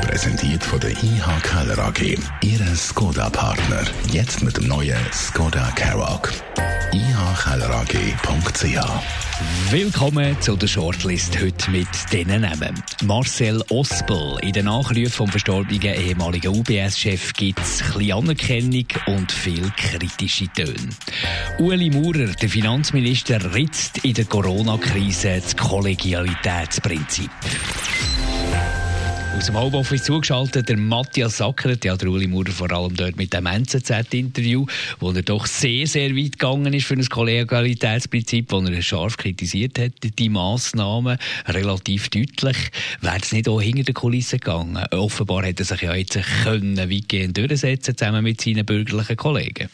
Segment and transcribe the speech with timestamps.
[0.00, 2.18] Präsentiert von der IH Keller AG.
[2.42, 3.84] Ihre Skoda-Partner.
[4.10, 6.32] Jetzt mit dem neuen Skoda Karoq.
[6.92, 8.12] ihkellerag.ch
[9.70, 12.82] Willkommen zu der Shortlist heute mit diesen Namen.
[13.04, 14.38] Marcel Ospel.
[14.42, 20.88] In den Nachrufen vom verstorbenen ehemaligen UBS-Chef gibt es Anerkennung und viel kritische Töne.
[21.58, 27.30] Ueli Maurer, der Finanzminister, ritzt in der Corona-Krise das Kollegialitätsprinzip.
[29.36, 33.32] Aus dem Homeoffice zugeschaltet der Matthias Sackert, ja, der Uli Maurer vor allem dort mit
[33.32, 34.66] dem NZZ-Interview,
[35.00, 39.78] wo er doch sehr, sehr weit gegangen ist für ein Kollegialitätsprinzip, wo er scharf kritisiert
[39.78, 42.56] hat, die Massnahmen, relativ deutlich.
[43.00, 44.84] Wäre es nicht auch hinter den Kulissen gegangen?
[44.92, 49.68] Offenbar hätte er sich ja jetzt können weitgehend durchsetzen zusammen mit seinen bürgerlichen Kollegen.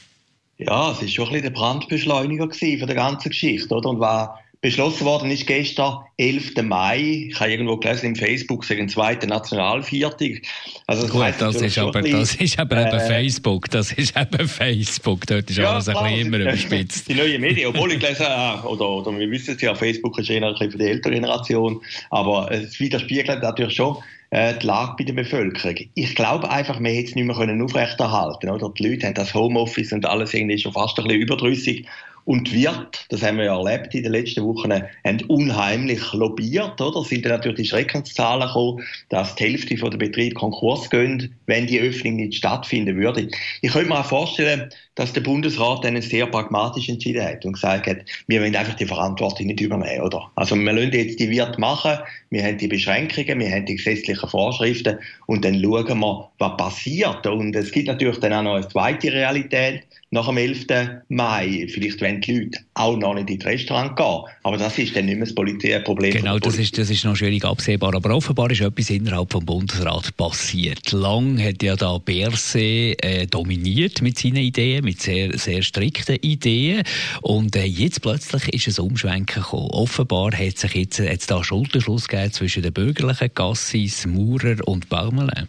[0.58, 3.90] Ja, es war schon ein bisschen der Brandbeschleuniger von der ganzen Geschichte, oder?
[3.90, 6.62] Und war Beschlossen worden ist gestern, 11.
[6.62, 7.28] Mai.
[7.30, 10.42] Ich habe irgendwo gelesen im Facebook, ist zweite Nationalviertag.
[10.88, 13.70] Also das, Gut, das, ist aber, das ist aber äh, eben Facebook.
[13.70, 15.28] Das ist eben Facebook.
[15.28, 17.08] Dort ist ja, alles klar, ein bisschen immer überspitzt.
[17.08, 20.28] Die neuen Medien, obwohl ich gelesen habe, oder, oder wir wissen es ja, Facebook ist
[20.28, 21.80] eher ein bisschen für die ältere Generation.
[22.10, 23.98] Aber es widerspiegelt natürlich schon
[24.30, 25.76] äh, die Lage bei der Bevölkerung.
[25.94, 28.60] Ich glaube einfach, wir hätten es nicht mehr aufrechterhalten können.
[28.60, 28.74] Oder?
[28.76, 31.86] Die Leute haben das Homeoffice und alles irgendwie schon fast ein bisschen überdrüssig
[32.28, 37.02] und wird, das haben wir ja erlebt in den letzten Wochen, haben unheimlich lobbyiert, oder?
[37.02, 41.80] Sind dann natürlich die Schreckenszahlen gekommen, dass die Hälfte der Betriebe Konkurs gehen, wenn die
[41.80, 43.28] Öffnung nicht stattfinden würde.
[43.62, 44.68] Ich könnte mir auch vorstellen,
[44.98, 48.84] dass der Bundesrat dann sehr pragmatisch entschieden hat und gesagt hat, wir wollen einfach die
[48.84, 50.28] Verantwortung nicht übernehmen, oder?
[50.34, 51.98] Also wir lassen jetzt die Wirt machen,
[52.30, 57.24] wir haben die Beschränkungen, wir haben die gesetzlichen Vorschriften und dann schauen wir, was passiert.
[57.28, 60.66] Und es gibt natürlich dann auch noch eine zweite Realität, nach dem 11.
[61.08, 61.66] Mai.
[61.68, 64.22] Vielleicht wenn die Leute auch noch nicht in die Restaurant gehen.
[64.42, 65.34] Aber das ist dann nicht mehr das
[65.84, 66.12] Problem.
[66.12, 67.94] Genau, das ist, das ist noch schwierig absehbar.
[67.94, 70.92] Aber offenbar ist etwas innerhalb vom Bundesrat passiert.
[70.92, 76.82] Lang hat ja da Berse äh, dominiert mit seinen Ideen, mit sehr, sehr strikten Ideen.
[77.22, 79.70] Und äh, jetzt plötzlich ist ein Umschwenken gekommen.
[79.70, 85.48] Offenbar hat sich jetzt, jetzt da Schulterschluss gegeben zwischen den bürgerlichen Gassis, Maurer und Baumelen.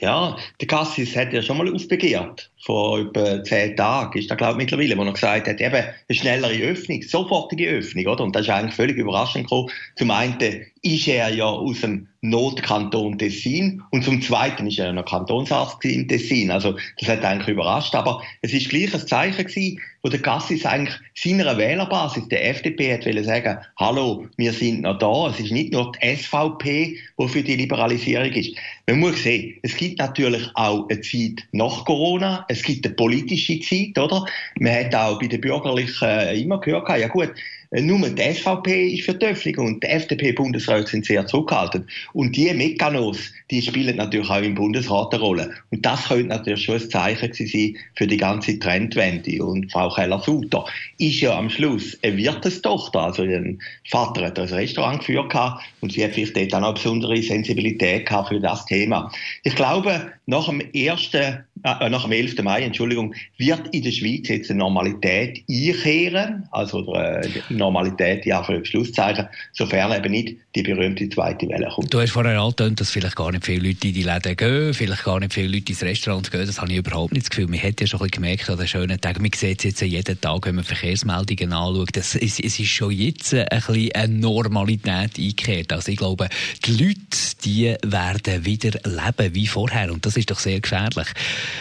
[0.00, 2.50] Ja, der Cassis hat ja schon mal aufbegehrt.
[2.68, 5.94] Vor etwa zehn Tagen ist da, glaube ich, mittlerweile, wo er gesagt hat, eben eine
[6.10, 8.22] schnellere Öffnung, sofortige Öffnung, oder?
[8.22, 9.70] Und das ist eigentlich völlig überraschend gekommen.
[9.96, 15.04] Zum einen ist er ja aus dem Notkanton Tessin und zum Zweiten ist er noch
[15.04, 16.50] Kantonsarzt im Tessin.
[16.50, 17.94] Also das hat eigentlich überrascht.
[17.94, 22.94] Aber es ist gleich ein Zeichen gewesen, wo der Gassis eigentlich seiner Wählerbasis, der FDP,
[22.94, 25.28] hat wollen sagen, hallo, wir sind noch da.
[25.28, 28.56] Es ist nicht nur die SVP, die für die Liberalisierung ist.
[28.86, 32.46] Man muss sehen, es gibt natürlich auch eine Zeit nach Corona.
[32.58, 34.24] Es gibt eine politische Zeit, oder?
[34.58, 37.32] Man hat auch bei den Bürgerlichen immer gehört, ja gut,
[37.70, 41.86] äh, nur die SVP ist für die Öffnung und die FDP-Bundesräte sind sehr zurückhaltend.
[42.12, 45.54] Und die Mechanos, die spielen natürlich auch im Bundesrat eine Rolle.
[45.70, 49.44] Und das könnte natürlich schon ein Zeichen sein für die ganze Trendwende.
[49.44, 50.64] Und Frau Keller-Sutter
[50.98, 53.00] ist ja am Schluss eine Wirtestochter.
[53.00, 53.56] Also ihr
[53.88, 55.34] Vater hat ein Restaurant geführt
[55.80, 59.12] und sie hat vielleicht dort auch eine besondere Sensibilität für das Thema.
[59.42, 62.42] Ich glaube, nach dem ersten, äh, nach dem 11.
[62.42, 68.62] Mai, Entschuldigung, wird in der Schweiz jetzt eine Normalität einkehren, also äh, Normalität, ja, für
[68.62, 71.94] Schlusszeichen, sofern eben nicht die berühmte zweite Welle kommt.
[71.94, 75.04] Du hast vorher angetönt, dass vielleicht gar nicht viele Leute in die Läden gehen, vielleicht
[75.04, 77.48] gar nicht viele Leute ins Restaurant gehen, das habe ich überhaupt nicht das Gefühl.
[77.48, 79.80] Man hat ja schon ein bisschen gemerkt an den schönen Tagen, man sieht es jetzt
[79.80, 84.12] jeden Tag, wenn man Verkehrsmeldungen anschaut, das, es, es ist schon jetzt ein bisschen eine
[84.12, 85.72] Normalität eingekehrt.
[85.72, 86.28] Also ich glaube,
[86.66, 86.98] die Leute,
[87.46, 91.08] die werden wieder leben wie vorher und das ist doch sehr gefährlich.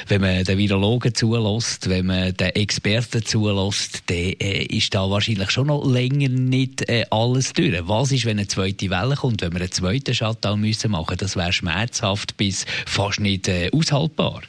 [0.08, 5.52] Wenn man den Virologen zulässt, wenn man den Experten zulässt, dann äh, ist da wahrscheinlich
[5.52, 7.76] schon noch länger nicht äh, alles durch.
[7.88, 11.18] Was ist, wenn eine zweite Welle kommt, wenn wir einen zweiten Shutdown müssen machen?
[11.18, 14.42] Das wäre schmerzhaft bis fast nicht äh, aushaltbar.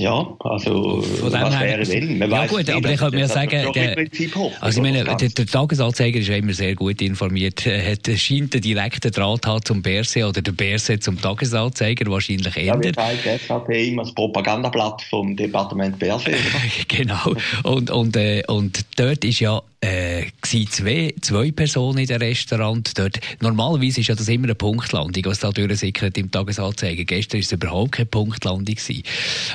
[0.00, 2.16] Ja, also Von was wäre denn?
[2.16, 3.98] Man ja gut, aber ich könnte mir sagen, der,
[4.60, 7.66] also ich meine, der, der Tagesanzeiger ist ja immer sehr gut informiert.
[7.70, 12.56] Er hat, scheint einen direkten Draht haben zum Berse oder der Berse zum Tagesanzeiger wahrscheinlich
[12.56, 12.64] eher.
[12.64, 16.32] Ja, wir zeigen SAP immer das Propagandablatt vom Departement Berse.
[16.88, 17.34] genau.
[17.62, 22.98] Und, und, äh, und dort ist ja äh, zwei, zwei Personen in dem Restaurant.
[22.98, 27.04] Dort, normalerweise ist ja das immer eine Punktlandung, was da durchsickert im Tagesanzeiger.
[27.04, 28.74] Gestern war es überhaupt keine Punktlandung.
[28.74, 29.02] Gewesen.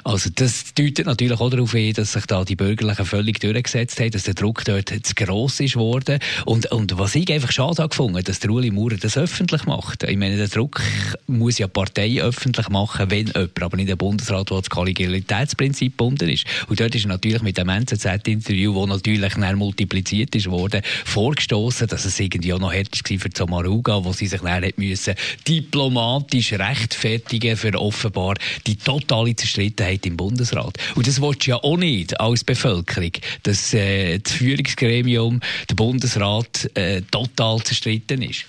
[0.04, 4.12] Also das deutet natürlich auch darauf hin, dass sich da die Bürgerlichen völlig durchgesetzt haben,
[4.12, 6.20] dass der Druck dort zu gross ist worden.
[6.46, 10.04] Und, und was ich einfach schade gefunden, dass der Uli Maurer das öffentlich macht.
[10.04, 10.82] Ich meine, der Druck
[11.28, 16.30] muss ja Partei öffentlich machen, wenn jemand, aber nicht der Bundesrat, der das Kollegialitätsprinzip gebunden
[16.30, 16.46] ist.
[16.68, 22.06] Und dort ist natürlich mit dem NZZ-Interview, das natürlich dann multipliziert ist worden, vorgestoßen, dass
[22.06, 25.16] es irgendwie auch noch härter war für Samaruga, wo sie sich dann müssen
[25.48, 28.36] diplomatisch rechtfertigen für offenbar
[28.68, 30.78] die totale Zerstrittenheit im Bundesrat.
[30.96, 33.12] Und das willst du ja auch nicht als Bevölkerung,
[33.44, 38.46] dass äh, das Führungsgremium, der Bundesrat, äh, total zerstritten ist.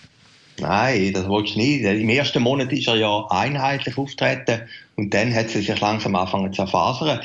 [0.59, 1.85] Nein, das willst du nicht.
[1.85, 4.63] Im ersten Monat ist er ja einheitlich auftreten
[4.97, 7.21] und dann hat sie sich langsam angefangen zu erfasern.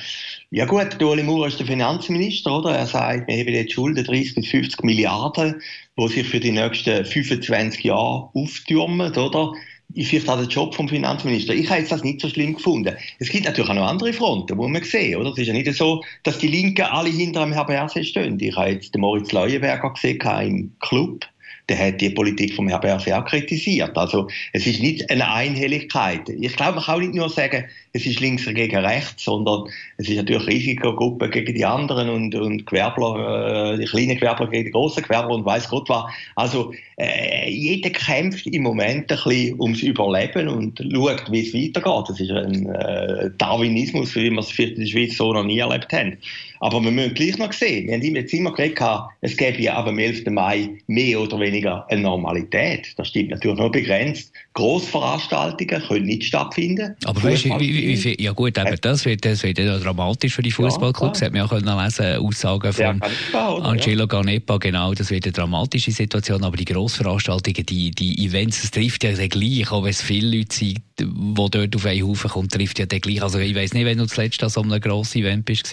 [0.49, 2.75] Ja gut, der Ueli Maurer ist der Finanzminister, oder?
[2.75, 5.61] Er sagt, wir haben jetzt Schulden 30 bis 50 Milliarden,
[5.97, 9.53] die sich für die nächsten 25 Jahre auftürmen, oder?
[9.93, 11.53] Ich vielleicht auch den Job vom Finanzminister.
[11.53, 12.95] Ich habe das nicht so schlimm gefunden.
[13.19, 15.31] Es gibt natürlich auch noch andere Fronten, wo man sehen, oder?
[15.31, 18.39] Es ist ja nicht so, dass die Linken alle hinter dem Herrn Berset stehen.
[18.39, 21.25] Ich habe jetzt den Moritz Leuenberger gesehen im Club
[21.69, 23.97] der hat die Politik vom Herrn Berset auch kritisiert.
[23.97, 26.27] Also es ist nicht eine Einhelligkeit.
[26.27, 29.63] Ich glaube, man kann auch nicht nur sagen, es ist links gegen rechts, sondern
[29.97, 34.65] es ist natürlich Risikogruppe gegen die anderen und, und Gewerbler, äh, die kleinen Gewerbler gegen
[34.65, 36.05] die großen Gewerbler und weiß Gott was.
[36.35, 42.09] Also äh, jeder kämpft im Moment ein bisschen ums Überleben und schaut, wie es weitergeht.
[42.09, 45.91] Das ist ein äh, Darwinismus, wie wir es in der Schweiz so noch nie erlebt
[45.91, 46.17] haben.
[46.61, 49.87] Aber wir müssen gleich noch sehen, wir haben jetzt immer gesagt, es gäbe ja ab
[49.87, 50.27] dem 11.
[50.27, 52.93] Mai mehr oder weniger eine Normalität.
[52.97, 54.31] Das stimmt natürlich nur begrenzt.
[54.53, 56.95] Grossveranstaltungen können nicht stattfinden.
[57.05, 60.35] Aber weißt du, wie, wie, wie, ja gut, aber das wird, das wird ja dramatisch
[60.35, 61.19] für die Fußballclubs.
[61.19, 63.01] Ja, hat man ja können lesen, Aussagen von
[63.33, 66.43] ja, Angelo Ganepa, genau, das wird eine dramatische Situation.
[66.43, 70.55] Aber die Grossveranstaltungen, die, die Events, das trifft ja gleich, auch wenn es viele Leute
[70.55, 73.21] sind, die dort auf einen Haufen kommen, trifft ja gleich.
[73.21, 75.71] Also ich weiß nicht, wenn du zuletzt an so einem grossen Event bist.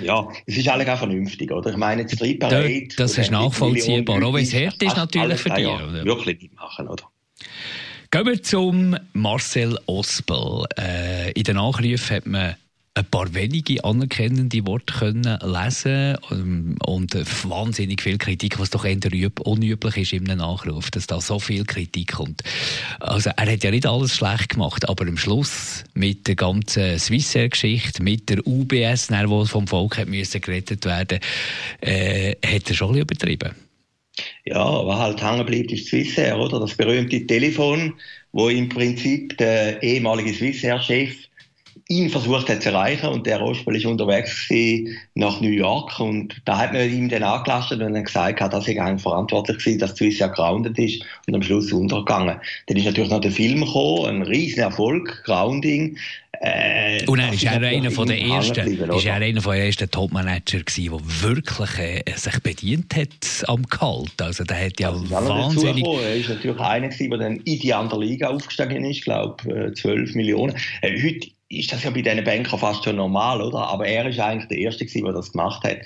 [0.00, 1.70] Ja, es ist eigentlich auch vernünftig, oder?
[1.70, 2.88] Ich meine, jetzt Street Parade...
[2.96, 5.66] Das ist nachvollziehbar, auch wenn es hart ist natürlich für dich.
[5.66, 7.04] Wirklich nicht machen, oder?
[8.12, 10.64] Gehen wir zum Marcel Ospel.
[10.76, 12.56] Äh, in den Nachrufen hat man
[12.94, 17.14] ein paar wenige anerkennende Worte können lesen ähm, und
[17.48, 18.98] wahnsinnig viel Kritik, was doch eher
[19.44, 22.42] unüblich ist in einem Nachruf, dass da so viel Kritik kommt.
[22.98, 28.02] Also er hat ja nicht alles schlecht gemacht, aber am Schluss mit der ganzen Swissair-Geschichte,
[28.02, 31.20] mit der UBS, die vom Volk hat müssen gerettet werden,
[31.80, 33.54] äh, hat er schon übertrieben.
[34.50, 36.58] Ja, was halt hängen bleibt, ist Swissair, oder?
[36.58, 37.94] Das berühmte Telefon,
[38.32, 41.14] wo im Prinzip der ehemalige Swissair-Chef
[41.88, 44.48] ihn versucht hat zu erreichen und der Rospel ist unterwegs
[45.14, 48.84] nach New York und da hat man ihm dann angelastet und dann gesagt, dass er
[48.84, 52.40] eigentlich verantwortlich war, dass Swiss ja grounded ist und am Schluss untergegangen.
[52.66, 55.96] Dann ist natürlich noch der Film gekommen, ein riesen Erfolg, Grounding.
[56.42, 59.90] Äh, und er ist er einer von den ersten, ist er einer von den ersten
[59.90, 64.22] Topmanager gewesen, der wirklich äh, sich bedient hat am Kalt.
[64.22, 65.84] Also der hat ja also wahnsinnig...
[65.84, 69.84] Er ist natürlich einer gewesen, der dann in die andere Liga aufgestiegen ist, glaube 12
[69.84, 70.56] äh, Millionen.
[70.80, 73.58] Äh, heute ist das ja bei diesen Bankern fast schon normal, oder?
[73.58, 75.78] Aber er ist eigentlich der Erste gewesen, der das gemacht hat.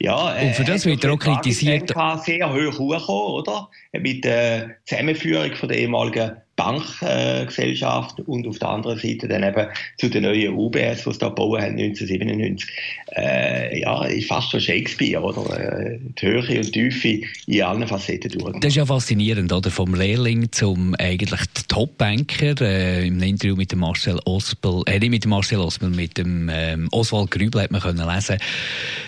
[0.00, 1.92] Ja, und für das wird er auch kritisiert.
[2.24, 3.68] sehr hoch hochgekommen, oder?
[3.92, 9.66] Mit der Zusammenführung von der ehemaligen Bankgesellschaft äh, und auf der anderen Seite dann eben
[9.96, 12.68] zu den neuen UBS, die sie da gebaut haben, 1997.
[13.16, 15.58] Äh, ja, ist fast schon Shakespeare, oder?
[15.58, 18.60] Äh, die Höhe und die Tiefe in allen Facetten durch.
[18.60, 19.70] Das ist ja faszinierend, oder?
[19.70, 25.24] Vom Lehrling zum eigentlich Top-Banker, äh, im Interview mit dem Marcel Ospel, äh, nicht mit
[25.24, 28.36] dem Marcel Ospel, mit dem ähm, Oswald Grübel hat man können lesen,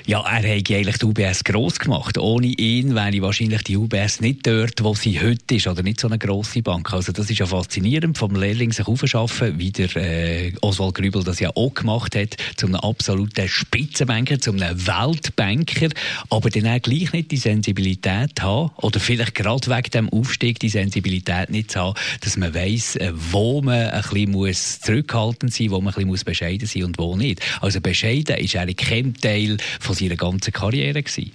[0.06, 2.16] ja, er hat eigentlich die UBS gross gemacht.
[2.18, 6.08] Ohne ihn wäre wahrscheinlich die UBS nicht dort, wo sie heute ist, oder nicht so
[6.08, 6.92] eine grosse Bank.
[6.92, 11.40] Also das ist ja faszinierend, vom Lehrling sich aufzuschaffen, wie der äh, Oswald Grübel das
[11.40, 15.88] ja auch gemacht hat, zu einem absoluten Spitzenbanker, zu einem Weltbanker,
[16.30, 20.68] aber dann auch gleich nicht die Sensibilität haben, oder vielleicht gerade wegen dem Aufstieg die
[20.68, 25.76] Sensibilität nicht zu haben, dass man weiss, äh, wo man ein bisschen zurückhaltend sein muss,
[25.76, 27.40] wo man ein bisschen muss bescheiden sein und wo nicht.
[27.60, 31.32] Also bescheiden ist eigentlich kein Teil von seiner ganzen Karriere gewesen.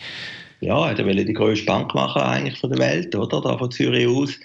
[0.61, 3.41] Ja, er wollte die grösste Bank machen eigentlich von der Welt, oder?
[3.41, 4.39] Da von Zürich aus.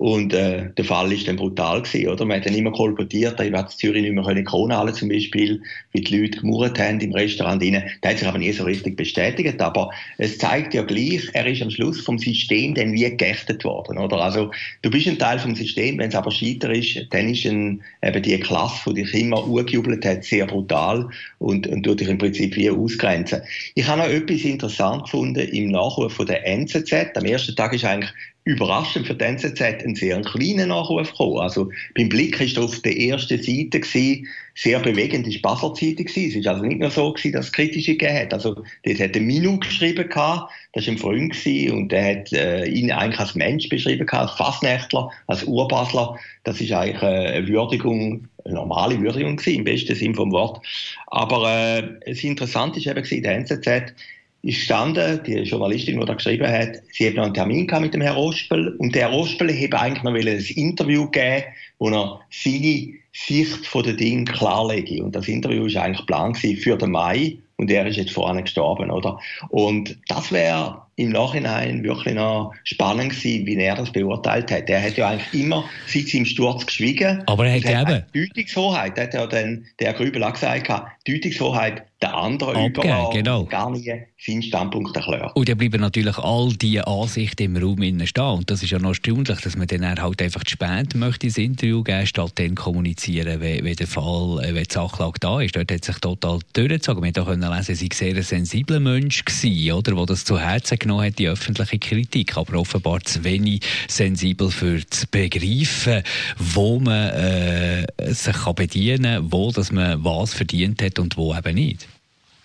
[0.00, 2.24] Und äh, der Fall ist dann brutal gewesen, oder?
[2.24, 5.60] Man hat dann immer kolportiert, ich werde Zürich nicht mehr können Kronhalle zum Beispiel,
[5.92, 7.84] wie die Leute gemurrt haben im Restaurant rein.
[8.00, 9.60] Das hat sich aber nie so richtig bestätigt.
[9.60, 13.98] Aber es zeigt ja gleich, er ist am Schluss vom System dann wie geächtet worden,
[13.98, 14.22] oder?
[14.22, 17.82] Also, du bist ein Teil vom System, wenn es aber scheiter ist, dann ist ein,
[18.02, 22.16] eben die Klasse, die dich immer urgejubelt hat, sehr brutal und, und tut dich im
[22.16, 23.42] Prinzip wie ausgrenzen.
[23.74, 27.14] Ich habe noch etwas interessant gefunden im Nachruf von der NZZ.
[27.14, 28.14] Am ersten Tag ist eigentlich
[28.44, 31.38] überraschend für die NZZ einen sehr kleinen Nachruf gekommen.
[31.38, 36.30] Also beim Blick ist auf der ersten Seite gewesen, sehr bewegend ist Basler Zeitung gewesen.
[36.30, 38.34] Es ist also nicht nur so gewesen, dass es kritische gegeben hat.
[38.34, 42.32] Also dort hat der Minu geschrieben gehabt, das war ein Freund gewesen, und der hat
[42.32, 46.18] äh, ihn eigentlich als Mensch beschrieben gehabt, als Fassnächtler, als Urbasler.
[46.44, 50.64] Das ist eigentlich eine Würdigung, eine normale Würdigung gewesen, im besten Sinn vom Wort.
[51.08, 53.94] Aber äh, das Interessante ist eben gewesen, der NZZ
[54.42, 57.94] ist gestanden, die Journalistin, die da geschrieben hat, sie hat noch einen Termin gehabt mit
[57.94, 61.44] dem Herrn Rospel und der Herr Rospel hat eigentlich noch ein Interview geben,
[61.78, 65.02] wo er seine Sicht von den Dingen klarlege.
[65.02, 68.90] Und das Interview ist eigentlich geplant für den Mai und er ist jetzt vorne gestorben,
[68.90, 69.18] oder?
[69.50, 74.68] Und das wäre im Nachhinein wirklich noch spannend gewesen, wie er das beurteilt hat.
[74.68, 77.22] Er hat ja eigentlich immer seit seinem Sturz geschwiegen.
[77.26, 78.04] Aber er hat eben...
[78.12, 80.70] Deutungshoheit, hat ja dann der Grübel auch gesagt,
[81.06, 83.44] Deutungshoheit der andere Abgeben, genau.
[83.44, 85.36] gar nie seinen Standpunkt erklärt.
[85.36, 88.24] Und da bleiben natürlich all diese Ansichten im Raum innen stehen.
[88.24, 91.36] Und das ist ja noch erstaunlich, dass man dann halt einfach zu spät möchte ins
[91.36, 95.56] Interview geben, statt dann kommunizieren, wenn, wenn der Fall, äh, wenn die Sachlage da ist.
[95.56, 97.02] Dort hat sich total durchgezogen.
[97.02, 100.89] Wir konnten lesen, sie sehr ein sensibler Mensch gewesen, oder, der das zu Herzen genommen
[100.98, 106.02] hat, die öffentliche Kritik, aber offenbar zu wenig sensibel für zu begreifen,
[106.38, 111.34] wo man äh, sich kann bedienen kann, wo dass man was verdient hat und wo
[111.34, 111.86] eben nicht.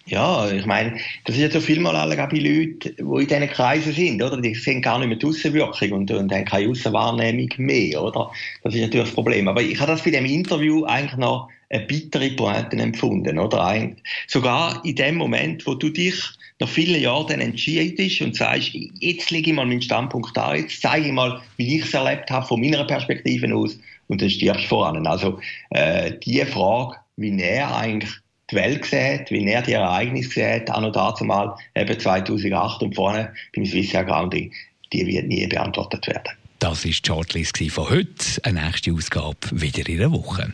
[0.07, 3.91] Ja, ich meine, das ist ja so vielmal alle bei Leuten, die in diesen Kreisen
[3.91, 4.39] sind, oder?
[4.39, 8.29] Die sehen gar nicht mehr die Aussenwirkung und, und haben keine Aussenwahrnehmung mehr, oder?
[8.63, 9.47] Das ist natürlich das Problem.
[9.47, 13.91] Aber ich habe das bei dem Interview eigentlich noch eine bittere Pointe empfunden, oder?
[14.27, 16.15] Sogar in dem Moment, wo du dich
[16.59, 20.81] nach vielen Jahren dann entschiedest und sagst, jetzt lege ich mal meinen Standpunkt da, jetzt
[20.81, 23.77] zeige ich mal, wie ich es erlebt habe, von meiner Perspektive aus,
[24.07, 25.05] und dann stirbst du voran.
[25.07, 25.39] Also,
[25.71, 28.11] äh, die Frage, wie er eigentlich
[28.51, 32.95] die Welt hat, wie er die Ereignisse hat, auch noch dazu mal eben 2008 und
[32.95, 34.53] vorne beim Swiss Air Grounding,
[34.93, 36.33] die wird nie beantwortet werden.
[36.59, 38.43] Das war die Shortlist von heute.
[38.43, 40.53] Eine nächste Ausgabe wieder in einer Woche.